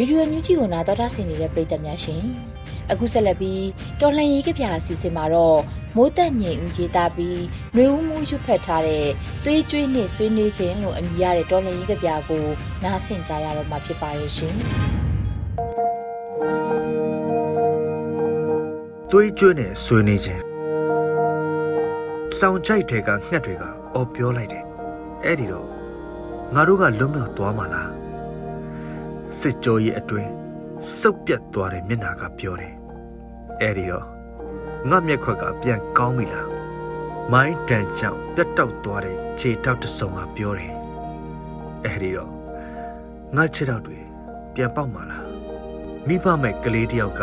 [0.01, 2.23] ဗီဒီယိုညူးကြီးကိုနာတော်တာဆင်နေတဲ့ပရိသတ်များရှင်။
[2.91, 3.65] အခုဆက်လက်ပြီး
[3.99, 5.59] တော်လှန်ရေးကဗျာအစီအစဉ်မှာတော့
[5.95, 7.41] မိုးတက်ငိမ်ဦးရေးသားပြီး
[7.73, 9.07] ຫນွေဦးမှုရွတ်ဖက်ထားတဲ့
[9.43, 12.45] သွေးကြွေးနဲ့ဆွေးနွေးခြင်းလို့အမည်ရတဲ့တော်လှန်ရေးကဗျာကို
[12.83, 14.55] နားဆင်ကြရတော့မှာဖြစ်ပါရဲ့ရှင်။
[19.11, 20.41] သွေးကြွေးနဲ့ဆွေးနွေးခြင်း
[22.39, 23.63] လောင်ကြိုက်တဲ့ကငှက်တွေက
[23.93, 24.63] အော်ပြောလိုက်တယ်
[25.23, 25.67] အဲ့ဒီတော့
[26.55, 28.08] ငါတို့ကလွတ်မြောက်သွားမှာလား
[29.37, 30.31] စစ်ကြောရဲ့အတွင်း
[30.99, 32.73] စုပ်ပြတ်သွားတဲ့မျက်နာကပြောတယ်
[33.61, 34.05] အဲ့ဒီတော့
[34.89, 36.49] ငါမျက်ခွက်ကပြန်ကောင်းပြီလား
[37.31, 40.73] မိုင်းတန်ကြောင့်ပြတ်တောက်သွားတဲ့ခြေထောက်တစ်စုံကပြောတယ်
[41.85, 42.31] အဲ့ဒီတော့
[43.35, 43.99] ငါခြေထောက်တွေ
[44.55, 45.25] ပြန်ပေါက်မှာလား
[46.07, 47.21] မိဘမဲ့ကလေးတယောက်က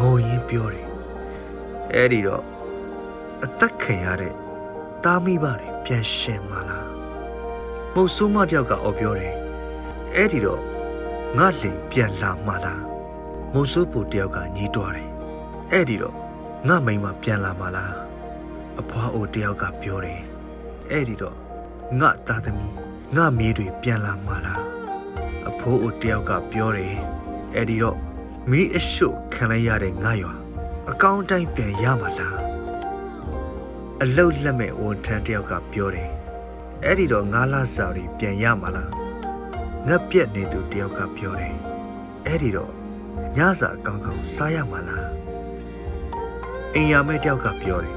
[0.00, 0.88] ငိုရင်းပြောတယ်
[1.94, 2.44] အဲ့ဒီတော့
[3.44, 4.34] အသက်ခံရတဲ့
[5.04, 6.88] တာမိဘတွေပြန်ရှင်မှာလား
[7.94, 9.34] မဟုတ်ဆိုးမတယောက်ကအော်ပြောတယ်
[10.16, 10.73] အဲ့ဒီတော့
[11.38, 12.82] ငါလင်ပြန်လာမှလား
[13.52, 15.10] မုံဆိုးပူတယောက်ကညီးတွားတယ်
[15.72, 16.16] အဲ့ဒီတော့
[16.68, 17.94] ငါမိန်မပြန်လာမှလား
[18.80, 20.20] အဖွားအိုတယောက်ကပြောတယ်
[20.90, 21.36] အဲ့ဒီတော့
[22.00, 22.74] ငါသားသမီး
[23.16, 24.62] ငါမြေးတွေပြန်လာမှလား
[25.48, 26.96] အဖိုးအိုတယောက်ကပြောတယ်
[27.54, 27.98] အဲ့ဒီတော့
[28.50, 30.34] မီးအရှုပ်ခံလိုက်ရတဲ့ငါရွာ
[30.90, 32.38] အကောင့်တိုင်းပြန်ရမှလား
[34.02, 36.10] အလုတ်လက်မဲ့ဝန်ထမ်းတယောက်ကပြောတယ်
[36.84, 39.03] အဲ့ဒီတော့ငါလာစာတွေပြန်ရမှလား
[39.88, 41.56] ငါပြက်နေသူတယောက်ကပြောတယ်
[42.26, 42.72] အဲ့ဒီတော့
[43.36, 45.08] ညစာအကောင်းကောင်းစားရမှလား
[46.74, 47.96] အိမ်ရမဲ့တယောက်ကပြောတယ်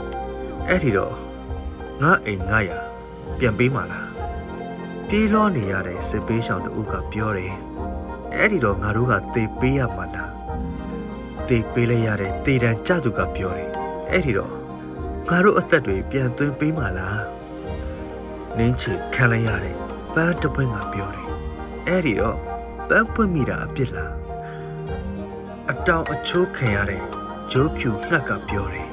[0.68, 1.16] အဲ့ဒီတော့
[2.02, 2.70] ငါအိမ်ငါရ
[3.40, 4.10] ပြန်ပေးမှလား
[5.08, 7.54] ပြေးလွှားနေရတဲ့စစ်ပေးဆောင်တူကပြောတယ်
[8.36, 10.32] အဲ့ဒီတော့ငါတို့ကသေပေးရမှလား
[11.48, 13.72] သေပေးလိုက်ရတဲ့တေတံကြသူကပြောတယ်
[14.12, 14.52] အဲ့ဒီတော့
[15.30, 17.24] ငါတို့အသက်တွေပြန်သွင်းပေးမှလား
[18.58, 19.76] နင်းချေခံလိုက်ရတဲ့
[20.14, 21.17] ပန်းတပွင့်ကပြောတယ်
[21.88, 22.38] အဲ့ဒီတော့
[22.90, 24.14] ပန်းပွင့်မိတာအပြစ်လား
[25.72, 27.04] အတောင်အချိုးခံရတဲ့
[27.52, 28.90] ဂျိုးဖြူငှက်ကပြောတယ်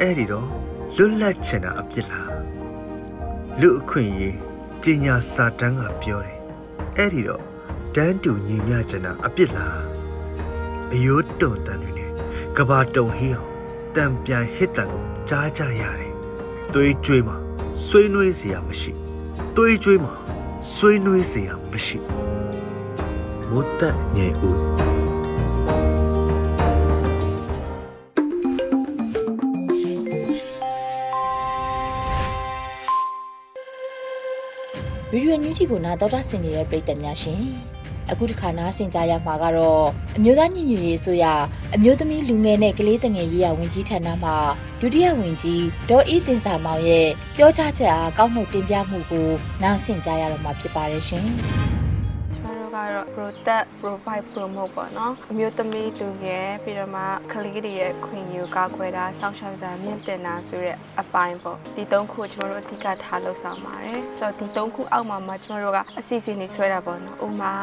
[0.00, 0.48] အဲ့ဒီတော့
[0.96, 2.30] လွတ်လပ်ချင်တာအပြစ်လား
[3.60, 4.36] လူအခွင့်ရေး
[4.82, 6.38] ကျင်ညာစာတန်းကပြောတယ်
[6.96, 7.42] အဲ့ဒီတော့
[7.94, 9.80] တန်းတူညီမျှချင်တာအပြစ်လား
[10.92, 12.10] အယိုးတုံတန်တွေနဲ့
[12.56, 13.48] ကဘာတုံဟေးအောင်
[13.96, 16.12] တံပြန်ဟစ်တန်ကိုကြားကြရတယ်
[16.74, 17.36] သွေးကြွေးမှာ
[17.86, 18.92] ဆွေးနွေးစရာမရှိ
[19.56, 20.14] သွေးကြွေးမှာ
[20.74, 21.98] ဆွေးနွေးစရာမရှိ
[23.52, 23.82] မုတ်တ
[24.16, 24.58] ညေဦး
[35.10, 37.42] ဗီဒီယိုညူးချီကိုနာတော်တာဆင်နေတဲ့ပရိသတ်များရှင်
[38.10, 39.86] အခုတစ်ခါနားဆင်ကြရမှာကတော့
[40.16, 41.24] အမျိုးသားညီညွတ်ရေးအစိုးရ
[41.74, 44.30] အမျိုးသမီးလူငယ်နဲ့ကလေးငယ်ရေးရာဝန်ကြီးဌာနမှ
[44.80, 49.28] ဒုတိယဝန်ကြီးဒေါ်ဤတင်စာမောင်ရဲ့ပြောကြားချက်အားကောက်နှုတ်တင်ပြမှုကို
[49.62, 51.26] နားဆင်ကြရတော့မှာဖြစ်ပါတယ်ရှင်
[52.78, 67.54] ကျမတို့ကတော့ protect provide promote ပေါ့နော်အမျိုးသမီးလူငယ်ပြီးတော့မှကလေးတွေရဲ့ခွင့်ရကာကွယ်တာစောင့်ရှောက်တာမြင့်တင်တာဆိုတဲ့အပိုင်းပေါ့ဒီသုံးခုကျမတို့အဓိကထားလှုပ်ဆောင်ပါတယ်ဆိုတော့ဒီသုံးခုအောက်မှာမှကျမတို့ကအစီအစဉ်တွေဆွဲတာပေါ့နော်ဥမာ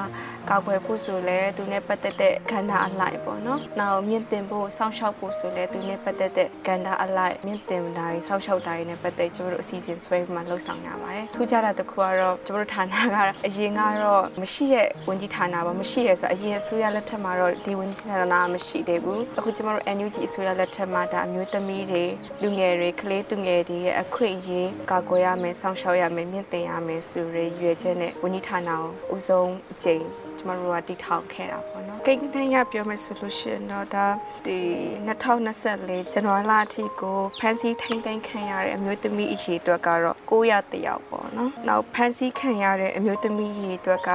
[0.50, 22.04] ကာကွယ်ဖို့ဆိုလဲသူနဲ့ပတ်သက်တဲ့ခန္ဓာအလိုက်ပေါ့နော်နောက်မြင့်တင်ဖို့စောင့်ရှောက်ဖို့ဆိုလဲသူနဲ့ပတ်သက်တဲ့ခန္ဓာအလိုက်မြင့်တင်တာတွေစောင့်ရှောက်တာတွေနဲ့ပတ်သက်ကျမတို့အစီအစဉ်ဆွဲပြီးမှလှုပ်ဆောင်ရပါတယ်ထူးခြားတာတစ်ခုကတော့ကျမတို့ဌာနကအရင်ကတော့မရှိရဲ့ဝန်ကြီးဌာနပါမရှိရဲဆိုတော့အရင်အစိုးရလက်ထက်မှာတော့ဒီဝန်ကြီးဌာနကမရှိသေးဘူးအခုကျမတို့ NUG အစိုးရလက်ထက်မှာဒါအမျိုးသမီးတွေ
[22.42, 28.84] လူငယ်တွေကလေးသူငယ်တွေရဲ့အခွင့်အရေးကာကွယ်ရမယ်စောင့်ရှောက်ရမယ်မြင့်တင်ရမယ်ဆိုရရွယ်ချက်နဲ့ဝန်ကြီးဌာနကို
[29.16, 34.06] ဦးဆုံးအကြိမ်ကျ မတို့ကတည်ထောင်ခဲ့တာပေါ့နော်ကိန်းဂဏန်းရပြောမယ်ဆိုလို့ရှိရင်တော့ဒါ
[34.48, 34.60] ဒီ
[35.08, 44.12] 2024ဇန်နဝါရီလအထိကိုဖန်စီထိမ့်သိမ်းခံရတဲ့အမျိုးသမီးအရေးအတွက်ကတော့900တယောက်ပေါ့နော်နောက်ဖန်စီခံရတဲ့အမျိုးသမီးအရေးအတွက်က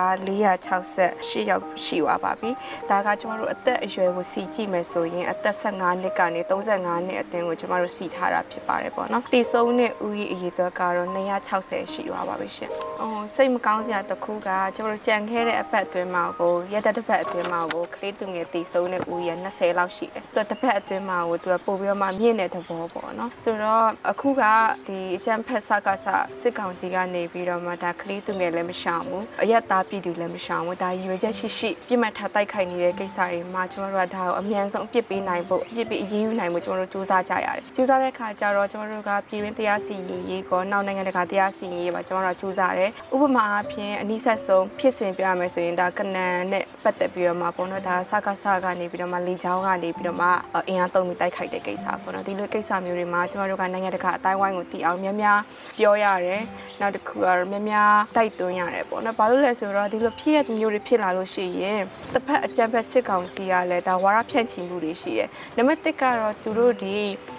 [0.77, 2.51] 468ယောက်ရှိသွားပါပြီ
[2.91, 11.09] ဒါကကျမတို့အသက်အရွယ်ကိုစီကြည့်မယ်ဆိုရင်အသက်15နှစ်ကနေ35နှစ်အတွင်းကိုကျမတို့စီထားတာဖြစ်ပါတယ်ပေါ့နော်တည်ဆုံးတဲ့ဦးရေအရေးအတွက်ကတော့
[11.51, 24.43] 260ရှိသွားပါပြီရှင်ဟိုစိတ်မကောင်းစရာတစ်ခုကကျမတို့ကြံခဲ့တဲ့အပတ်အတွင်းမှာကိုရက်သက်တစ်ပတ်အတွင်းမှာကိုကလေးသူငယ်တည်ဆုံးတဲ့ဦးရေ20လောက်ရှိတယ်ဆိုတော့တစ်ပတ်အတွင်းမှာကိုသူကပို့ပြီးတော့မှမြင့်တဲ့သဘောပေါ့နော်ဆိုတော့အခုက
[24.87, 26.07] ဒီအကြံဖက်ဆက်ကဆ
[26.41, 50.29] စစ်ကောင်စီကနေပြီးတော့မှဒါကလေးသူငယ်လည်းမရှောင်ဘူးအရက်သားပြည်သူလည်းမရှောင်ဘူးဒါရွေချက်ရှိရှိပြစ်မှတ်ထားတိုက်ခိုက်နေတဲ့ကိစ္စတွေမှာကျမတို့ကဒါကိုအမြန်ဆုံးအပြစ်ပေးနိုင်ဖို့အပြစ်ပေးအရေးယူနိုင်ဖို့ကျမတို့စူးစမ်းကြရတယ်စူးစမ်းတဲ့အခါကျတော့ကျမတို့ကပြည်တွင်းတရားစီရင်ရေးကောနောက်နိုင်ငံတကာတရားစီရင်ရေးပါကျမတို့ကစူးစမ်းရတယ်ဥပမာအဖြစ်အနည်းဆက်ဆုံးဖြစ်စဉ်ပြရမယ်ဆိုရင်ဒါကနန်နဲ့ပတ်သက်ပြီးတော့မှပေါ့နော်ဒါစကားစကနေပြီးတော့မှလေချောင်းကနေပြီးတော့မှ
[50.69, 55.39] အင်အားသုံးပြီးတိုက်ခိုက်တဲ့ကိစ္စပေါ့နော်ဒီလိုကိစ္စမျိုးတွေမှာကျမတို့ကနိုင်ငံတကာအတိုင်းဝိုင်းကိုတည်အောင်များများ
[55.79, 56.43] ပြောရတယ်
[56.81, 61.81] နောက်တစ်ခုကတော့များများတိုက်တွန်းရတယ်ပေါ့နော်ဘာလို့လဲဆိုတော့ဒီလိုဖြစ်ရမျိုးတွေဖြစ်လာလို့ရှိရင်
[62.15, 66.95] တစ်ဖက်အကြမ်းဖက်စစ်ကောင်စီကလည်းဒါဝါရဖြန့်ချီမှုတွေရှိတယ်နံပါတ်1ကတော့သူတို့ဒီ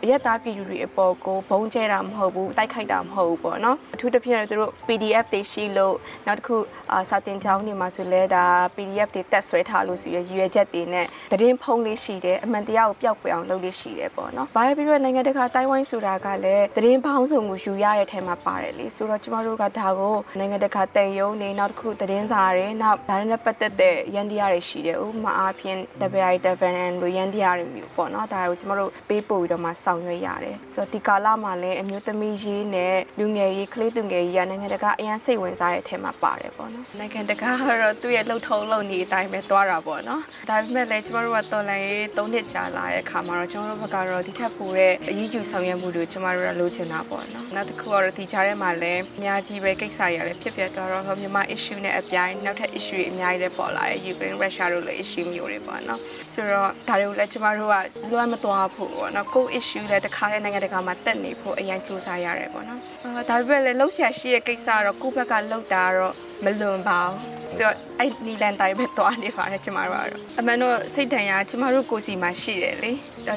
[0.09, 5.95] ရက်သားပြည်သူတွေအပေါ်ကိုဘုံကျဲတာမဟုတ်ဘူးတိုက်ခိုက်တာမဟုတ်ဘူးပေါ့နော်အထူးသဖြင့်သူတို့ PDF တွေရှိလို့
[6.27, 6.57] နောက်တစ်ခု
[6.91, 8.45] အာစာတင်ကြောင်းတွေမှာဆိုလဲဒါ
[8.75, 25.77] PDF တွေတက်ဆွဲထားလို့ဆိုရရွယ်ချက်တွေနဲ့သတင်းဖုံးလေးရှိတယ်အမှန်တရားကိုပျောက်ကွယ်အောင်လုပ်လေးရှိတယ်ပေါ့နော်ဘာပဲပြောနိုင်ငံတကာတိုင်းဝိုင်းဆိုတာကလည်းသတင်းပေါင်းစုံကိုယူရတဲ့ထဲမှာပါတယ်လေဆိုတော့ကျမတို့ကဒါကိုနိုင်ငံတကာတန်ယုံနေနောက်တစ်ခုသတင်းစာတွေနောက်ဒါတွေနဲ့ပတ်သက်တဲ့ရန်တရားတွေရှိတယ်ဥပမာအားဖြင့်
[26.19, 55.99] WI7N လိုရန်တရားတွေမျိုးပေါ့နော်ဒါကိုကျမတို့ပေးပို့ပြီးတော့မှဆောင်ရွက်ရတယ်ဆိုတော့ဒီကာလမှာလည်းအမျိုးသမီးရေးနဲ့လူငယ်ရေးကလေးသူငယ်ရေးရနိုင်ငံတကာအရင်စိတ်ဝင်စားတဲ့အထဲမှာပါတယ်ပေါ့နော်နိုင်ငံတကာကတော့သူ့ရဲ့လှုပ်လုပ်ထုံးလုပ်နေအတိုင်းပဲသွားတာပေါ့နော်ဒါပေမဲ့လည်းကျမတို့ကတော်လန်ရေး၃နှစ်ကြာလာတဲ့အခါမှာတော့ကျမတို့ဘက်ကတော့ဒီထက်ပိုတဲ့အရေးယူဆောင်ရွက်မှုတွေကျမတို့ကလိုချင်တာပေါ့နော်နောက်တစ်ခုကတော့ဒီကြားထဲမှာလည်းအများကြီးပဲကိစ္စတွေလည်းဖြစ်ပြသွားတော့မြန်မာ issue နဲ့အပြိုင်နောက်ထပ် issue တွေအများကြီးလည်းပေါ်လာတယ် Ukraine Russia တို့လည်း issue မျိုးတွေပေါ့နော်
[56.33, 67.19] ဆိုတော့ဒါတွေကိုလည်းကျမတို့ကလွှမ်းမသွားဖို့ပေါ့နော်ကို issue လည်းတစ်ခါတည်းနိုင်ငံတကာမှာတက်နေဖို့အရင်စူးစမ်းရတယ်ပေါ့နော်အာဒါပေမဲ့လည်းလှုပ်ရှားရှိရဲ့ကိစ္စကတော့ကိုယ့်ဘက်ကလှုပ်တာတော့ မလွန်ပါဘူး
[67.57, 72.91] ဆိုတော့အဲ့နီလန်တိုင်းပဲသွားနေပါတယ်ကျမတို့ကတော့အမှန်တော့စိတ်တန်ရာကျမတို့ကိုယ်စီမှာရှိတယ်လေ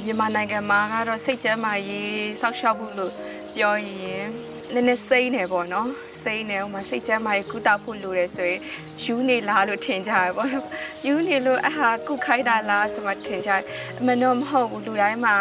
[0.04, 3.12] မြန်မာနိုင်ငံမှာကတော့စိတ်ကျမ်းမာရေးစောက်ရှောက်ဖို့လို့
[3.56, 4.24] ပြောရင်
[4.72, 5.88] နည်းနည်းစိမ့်နေပေါ့နော်
[6.22, 8.60] စိမ့်နေဥမာစိတ်ကျမ်းမာရေးကုသဖို့လိုတယ်ဆိုရင်
[9.04, 10.68] ယူနေလားလို့ထင်ကြရပေါ့နော်
[11.06, 13.62] ယူနေလို့အဟာကုခိုင်းတာလားဆိုမှထင်ကြတယ်
[13.98, 15.36] အမှန်တော့မဟုတ်ဘူးလူတိုင်းမှာ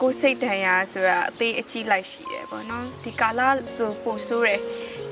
[0.00, 3.40] ကိုယ်စိတ်တန်ရာဆိုတာအသေးအကြီးလိုက်ရှိတယ်ပေါ့နော်ဒီကာလ
[3.74, 4.60] ဆိုပို့ဆိုးတယ်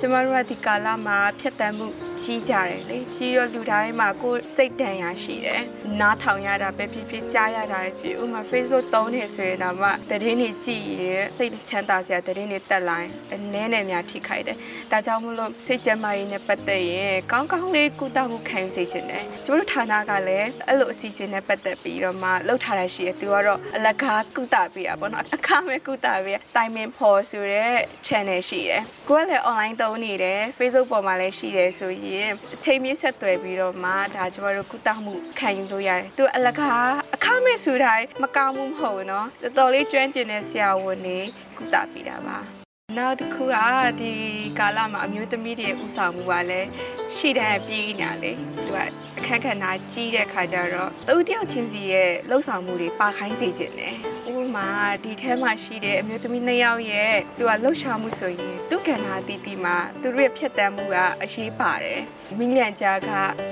[0.02, 1.88] ကျမတို့ကဒီကာလမှာဖြတ်တန်းမှု
[2.22, 5.62] ကြီးကြတယ်လေကြီးရောလူတိုင်းမှာကိုယ်စိတ်တန်ရာရှိတယ်
[6.00, 11.02] နားထောင်ရတာပဲဖြစ်ဖြစ်ကြားရတာပဲဖြစ်ဥမာ Facebook သုံးနေဆိုရင်တော့မှတည်င်းနေကြည့်ရ
[11.38, 14.56] စိတ်ချမ်းသာစရာတည်င်းနေတက်လာရင်အနည်းနဲ့များထိခိုက်တယ်
[14.90, 27.74] ဒါကြောင့်မလို့စိတ်ကျန်းမာရေးနဲ့ပတ်သက်ရင်ကောင်းကောင်းလေးကုသမှုခံယူစေချင်တယ်ကျမတို့ဌာနကလည်းအဲ့လိုအစီအစဉ်နဲ့ပတ်သက်ပြီးတော့မှလှုပ်ထားတာရှိတယ်သူကတော့အလကားကုသပေးတာပေါ့နော်အခမဲ့ကုသပေးတိုင်မင်ဖော်ဆိုတဲ့
[28.06, 32.09] channel ရှိတယ်ကိုကလည်း online သုံးနေတယ် Facebook ပေါ်မှာလည်းရှိတယ်ဆိုရင်
[32.55, 41.19] အချိန်မြင့်ဆက်သွယ်ပြီးတော့မှဒါကျမတို့ကုသမှုခံယူလို့ရတယ်သူအလကားအခမဲ့ဆိုတိုင်းမကောင်းမှုမဟုတ်ဘူးเนาะတော်တော်လေးကျွမ်းကျင်တဲ့ဆရာဝန်တွေ
[41.57, 42.58] ကုသပေးတာပါ
[42.98, 43.56] နောက်တစ်ခုက
[44.00, 44.12] ဒီ
[44.58, 46.68] ကာလမှာအမျိုးသမီးတွေဥဆောင်မှုကလည်း
[47.16, 48.78] ရှိတဲ့ပြည်ညာလေသူက
[49.18, 53.94] အခက်ခဏကြီးတဲ့ခါကျတော့သူတယောက်ချင်းစီရဲ့လှုပ်ဆောင်မှုတွေပါခိုင်းစေခြင်းတယ်
[54.28, 54.68] ဥပမာ
[55.04, 62.00] ဒီထဲမှာရှိတဲ့အမျိုးသမီးနှစ်ယောက်ရဲ့သူကလှုပ်ရှားမှုဆိုရင်သူကဏ္ဍတီတီမှာသူတို့ရဲ့ဖြတ်တန်းမှုကအရေးပါတယ်
[62.38, 63.10] မိလျန်ကြားက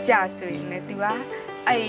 [0.08, 1.04] ကြာဆိုရင်လည်းသူက
[1.68, 1.86] အဲ့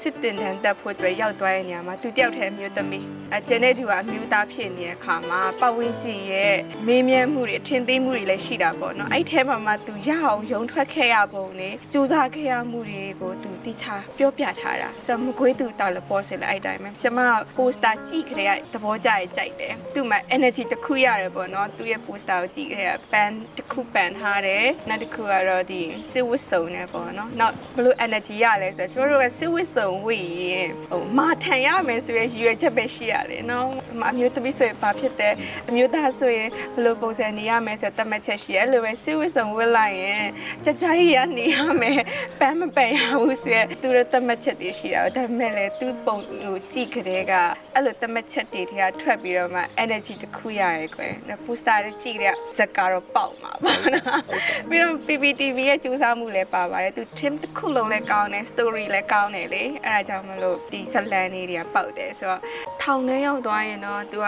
[0.00, 13.84] စစ်တင်တန်းတက်ဖို့အတွက်ရောက်သွားတဲ့နေရာမှာသူတယောက်တည်းအမျိုးသမီး အကျန်တဲ့သူကအမျိုးသားဖြစ်နေတဲ့အခါမှာပတ်ဝန်းကျင်ရဲ့မေးမြန်းမှုတွေအထင်သေးမှုတွေလည်းရှိတာပေါ့နော်အဲ့ထဲမှာမှသူရအောင်ရုံထွက်ခဲ့ရပုံနဲ့စူးစမ်းခဲ့ရမှုတွေကိုသူတိချ
[14.18, 17.20] ပြောပြထားတာဆိုတော့မကွေးသူတောက်လည်းပေါ်စင်လည်းအဲ့တိုင်းပဲကျွန်မ
[17.56, 33.66] ပိုစတာကြည့်ကြတဲ့သဘောကျရဲ့ကြိုက်တယ်သူ့မှာ energy တစ်ခုရတယ်ပေါ့နော်သူ့ရဲ့ပိုစတာကိုကြည့်ကြတဲ့ band တစ်ခုပန်ထားတယ်နောက်တစ်ခုကတော့ဒီစစ်ဝတ်စုံနဲ့ပေါ့နော်နောက်ဘလို့ energy ရလဲဆိုတော့ကျွန်တော်တို့ကစစ်ဝတ်စုံဝေရင်ဟိုမာထန်ရမယ်ဆိုရရည်ရွယ်ချက်ပဲရှိရတယ်နော်
[34.10, 35.34] အမျိုးသမီးဆိုရင်ဘာဖြစ်တယ်
[35.68, 40.24] အမျိုးသားဆိုရင်ဘယ်လိုပုံစံနေရမယ်ဆိုတတ်မှတ်ချက်ရှိရအဲ့လိုပဲစစ်ဝတ်စုံဝတ်လိုက်ရင်
[40.64, 42.00] ကြကြရရနေရမယ်
[42.40, 47.32] ပန်းမပန်ရဘူးဆိုရသူတို့တတ်မှတ်ချက်တွေရှိတာဒါပေမဲ့လည်းသူ့ပုံကိုကြည့်ကြတဲ့က
[47.74, 54.22] အဲ့လိုတတ်မှတ်ချက်တွေထဲကထွက်ပြီးတော့မှ energy တစ်ခုရတယ်ကွယ်နော် poster တွေကြည့်ကြတဲ့ဇက်ကတော့ပေါက်မှာပါနော်
[54.68, 62.42] ပြီးတော့ PPTV ရဲ့ကြိုးစားမှုလည်းပါပါတယ်သူ team တစ်ခုလုံးလည်းကောင်းတယ် story လည်းကောင်းတယ်လေအဲ့ဒါကြောင့်မလို့ဒီဇလန်လေးတွေကပေါက်တယ်ဆိုတော့
[62.82, 64.26] ထောင်ထဲရောက်သွားရင်တော့သူက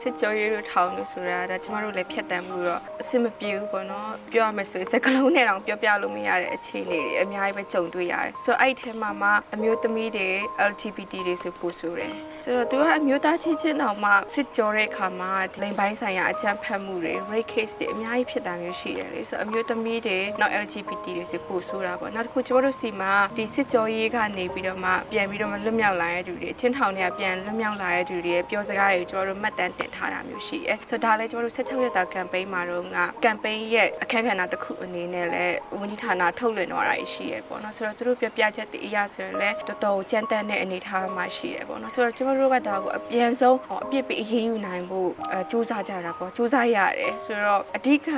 [0.00, 10.28] စစ်ကြောရေးတို့ထောင်လို့ဆိုတာဒါကျမတို့လည်းဖြတ်တန်းမှုတော့အဆင်မပြေဘူးပေါ့နော်ပြောရမယ်ဆိုရင်စကလုံးနဲ့တောင်ပြောပြလို့မရတဲ့အခြေအနေတွေအများကြီးပဲကြုံတွေ့ရတယ်ဆိုတော့အဲ့ဒီထဲမှာမှအမျိုးသမီးတွေ
[10.70, 12.14] LGBT တွေဆိုပို့ဆိုတယ်
[12.48, 15.30] ဆိုတော့သူကအမျိုးသားချင်းချင်းတောင်မှစစ်ကြောတဲ့အခါမှာ
[15.60, 48.08] လိန်ပိုင်းဆိုင်ရာအကြမ်းဖက်မှုတွေ rape case တွေအများကြီးဖြစ်တာမျိုးရှိတယ်လေဆိုတော့အမျိုးသမီးတွေနောက် LGBT တွေဆိုပို့ဆိုတာပေါ့နောက်တစ်ခုကျမတို့စီမှာဒီစစ်ကြောရေးကနေပြီးတော့မှပြန်ပြီးတော့မှလွတ်မြောက်လာတဲ့သူတွေအချင်းထောင်တွေကပြန်လွတ်မြောက်လာတဲ့သူတွေရဲ့ပြောစကားတွေကိုကျမတို့မှတ်တမ်းတင်ထားတာမျိုးရှိတယ်ဆိုတော့ဒါလည်းကျမတို့16ရက်တာ campaign မှာတော့က campaign ရဲ့အခက်အခဲနာတစ်ခုအနေနဲ့လည်းဝန်ကြီးဌာနထုတ်လွှင့်တော့တာရှိရပေါ့နော်ဆိုတော့သူတို့ပြပြချက်တည်အရာဆိုရင်လည်းတော်တော်ကြမ်းတမ်းတဲ့အနေအထားမှာရှိရပေါ့နော်ဆိုတော့ကျမတို့ကဒါကိုအပြန်ဆုံးအပြစ်ပေးအရေးယူနိုင်ဖို့အဲစူးစမ်းကြတာပေါ့စူးစမ်းရတယ်ဆိုတော့အဓိက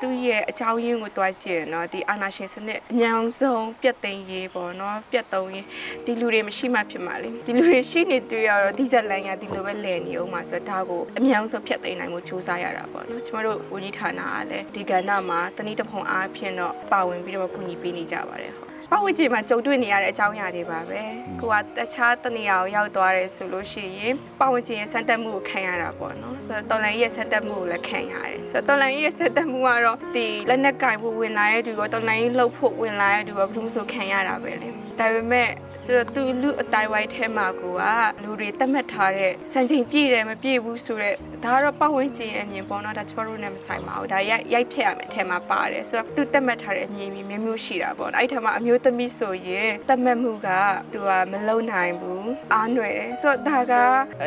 [0.00, 5.66] သူ့ရဲ့အကြောင်းရင်းကိုတွားကြည့်နော်ဒီအာနာရှင်စနစ်အများဆုံးပြတ်သိမ်းရေးပေါ့နော်ပြတ်သုံးရေး
[6.04, 21.00] ဒီလူတွေမရှိမှဖြစ်မှာလေဒီလူတွေရှိနေတွေ့ရတော့ဒီဇက်လန်ကဒီလိုပဲလဲနေအောင်မှာဆိုတော့ဒါကိုအများဆုံးဖြတ်သိမ်းနိုင်မှုစူးစမ်းရတာပေါ့နော်ကျမတို့ဝန်ကြီးဌာနကလည်းဒီကဏ္ဍမှာတနည်းတစ်ဖုံအားဖြင့်တော့ပါဝင်ပြီးတော့ကူညီပေးနေကြပါတယ်ဟုတ် ပတ်ဝန်းကျင်မှာကြုံတွေ့နေရတဲ့အကြောင်းအရာတွေပါပဲ
[21.40, 34.68] ကိုကတခြားတနေရာကိုရောက်သွားတယ်ဆိုလို့ရှိရင်ပတ်ဝန်းကျင်ရဲ့ဆက်တက်မှုကိုခံရတာပေါ့နော်ဆိုတော့တော်လန်ရဲ့ဆက်တက်မှုကိုလည်းခံရတယ်ဆိုတော့တော်လန်ရဲ့ဆက်တက်မှုကတော့ဒီလက်နက်ကင်ဖို့ဝင်လာတဲ့သူရောတော်လန်ရဲ့လှုပ်ဖို့ဝင်လာတဲ့သူရောဘယ်လိုမှဆိုခံရတာပဲလေ
[35.00, 35.48] ဒါပေမဲ့
[35.82, 37.82] ဆိုတော့သူလူအတိုင်းဝိုင်းထဲမှာကိုက
[38.22, 50.48] လူတွေတတ်မှတ်ထားတဲ့စံချိန်ပြည့်တယ်မပြည့်ဘူးဆိုတော့ဒါကတော့ပတ်ဝန်းကျင်ရဲ့အမြင်ပေါ့နော်ဒါကျွန်တော်တို့နဲ့မဆိုင်ပါဘူးဒါရိုက်ရိုက်ဖြတ်ရမယ်အထဲမှာပါတယ်ဆိုတော့သူတတ်မှတ်ထားတဲ့အမြင်မျိုးမျိုးရှိတာပေါ့အဲ့ဒီထဲမှာအမျိုးသမီးဆိုရင်တတ်မှတ်မှုက
[50.92, 53.74] သူကမလုံနိုင်ဘူးအားနွယ်တယ်ဆိုတော့ဒါက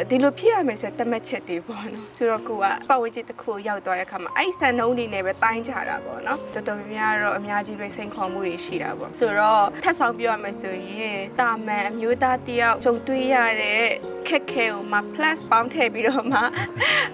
[0.09, 13.83] ဒီလိုဖြစ်ရမယ်ဆိုတတ်မှတ်ချက်တွေပေါ့နော်ဆိုတော့ကိုကပတ်ဝန်းကျင်တစ်ခုရောက်သွားတဲ့အခါမှာအဲ့စံနှုန်းတွေနဲ့ပဲတိုင်းကြတာပေါ့နော်တော်တော်များများတော့အများကြီးပဲစိန်ခေါ်မှုတွေရှိတာပေါ့ဆိုတော့ထပ်ဆောင်ပြောရမယ်ဆိုရင်တာမန်အမျိုးသားတယောက်ကြုံတွေ့ရတဲ့
[14.27, 16.39] ခက်ခဲကိုမှ plus ပေါင်းထည့်ပြီးတော့မှ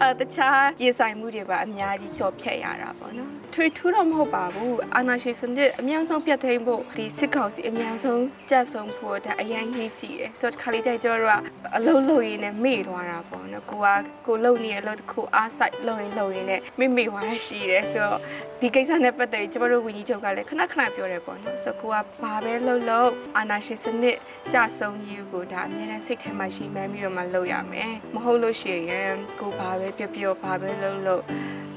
[0.01, 11.41] အဲတခြားရေဆိုင်မှုတွေပါအများကြီးကြော်ဖြတ်ရတာပေါ့နော် ထွေထူးတော့မဟုတ်ပါဘူးအာနာရှိစနစ်အများဆုံးပြတ်သိမ်းဖို့ဒီစစ်ကောင်စီအများဆုံးကြက်ဆုံးဖို့ဒါအရင်ကြီးကြည့်တယ်ဆိုတော့ခါလေးကြိုက်ကြတော့
[11.77, 13.87] အလုံးလုံးရင်းနဲ့မေ့သွားတာပေါ့နော်ကိုက
[14.27, 18.19] ကိုလုံနေရလို့တခုအားဆိုင်လုံရင်လုံရင်နဲ့မေ့မေ့သွားရှိတယ်ဆိုတော့
[18.61, 24.17] ဒီကိစ္စနဲ့ပတ်သက်ပြီးကျမတို့ဝန်ကြီးချုပ်ကလည်းခဏခဏပြောတယ်ပေါ့နော်ဆိုတော့ကိုကဘာပဲလုပ်လို့အာနာရှိစနစ်
[24.53, 31.23] ကြဆုံးယူကိုဒါအများနဲ့စိတ်ထဲမှာရှိမှန်းပြီးတော့မှလုပ်ရမယ်မဟုတ်လို့ရှိရင်ကိုဘာပဲပြောပြောဘာပဲလုပ်လို့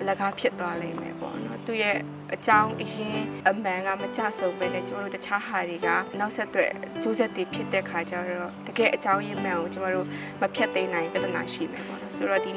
[0.00, 1.96] အလကားဖြစ်သွားလိမ့်မယ်ပေါ့နော်သူရဲ့
[2.34, 6.66] အကြောင်းအရင်အမှန်ကမကြဆုံးပဲနဲ့ကျမတို့တခြားဟာတွေကနောက်ဆက်တွဲ
[7.02, 10.06] ကျိုးဆက်တွေဖြစ်တဲ့ခါကျတော့တကယ်အကြောင်းရင်းမှန်ကိုကျမတို့
[10.40, 12.50] မဖြတ်သိမ်းနိုင်ပြဿနာရှိမယ်ပေါ့နော်ဆိုတော့ဒီ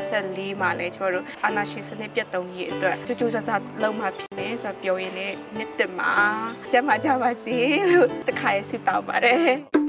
[0.00, 3.50] 2024မှာလည်းကျမတို့အာနာရှင်စနစ်ပြတ်သုံးရေးအတွက်ကြိုးကြိုးဆဆ
[3.82, 6.12] လုံးမှာဖြစ်မယ်ဆိုတော့ပြောရင်းနဲ့နှစ်တမှာ
[6.72, 7.56] ကျမကြပါစေ
[7.92, 9.79] လို့တခါရဆုတောင်းပါတယ်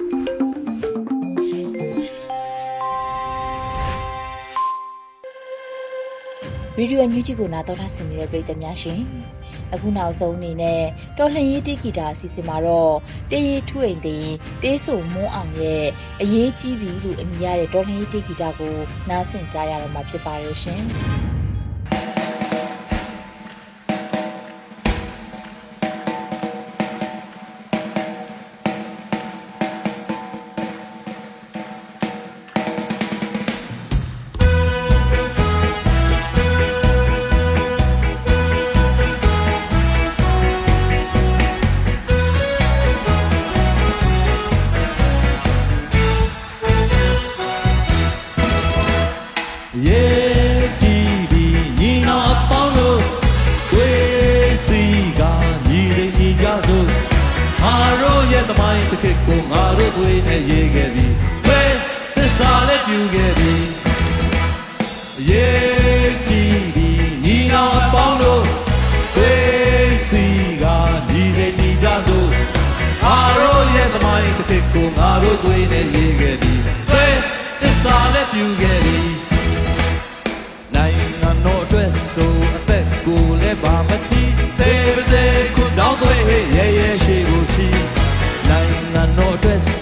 [6.75, 9.01] ဗီဒီယိုအန်ယူဂျီကိုနားတော်တာဆင်နေတဲ့ပရိသတ်များရှင်
[9.73, 10.81] အခုနောက်ဆုံးအနေနဲ့
[11.17, 12.95] တော်လှန်ရေးတေဂီတာအစီအစဉ်မှာတော့
[13.31, 15.85] တေးရီထွိန်သိန်းတေးဆုံမွန်းအောင်ရဲ့
[16.21, 18.75] အရေးကြီးပြီလို့အမည်ရတဲ့တော်လှန်ရေးတေဂီတာကို
[19.09, 20.81] နားဆင်ကြရတော့မှာဖြစ်ပါတယ်ရှင်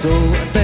[0.02, 0.59] so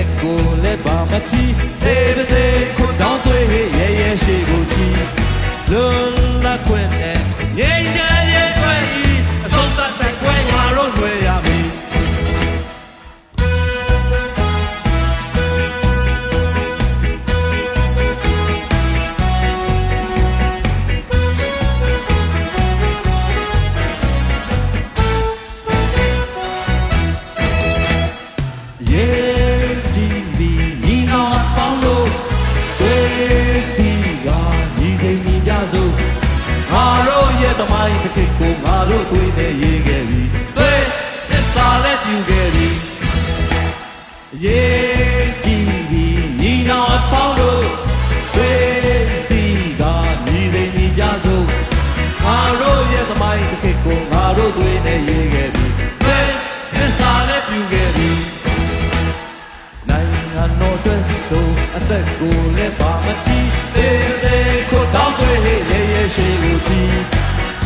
[61.96, 64.38] သက်ကိုလည်းပါမတီးတေးစေ
[64.70, 66.82] ခုတောင်းသွေးလေးရေရေရှိကိုချီ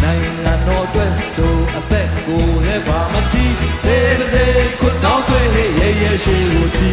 [0.04, 4.46] နိုင်ငံတော်အတွက်ဆိုအသက်ကိုလည်းပါမတီးတေးစေ
[4.80, 6.92] ခုတောင်းသွေးလေးရေရေရှိကိုချီ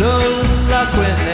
[0.00, 0.18] လုံ
[0.70, 1.33] လောက်ခွင့်